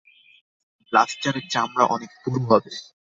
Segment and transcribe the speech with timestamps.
[0.93, 2.71] ব্লাস্টারের চামড়া অনেক পুরু হবে।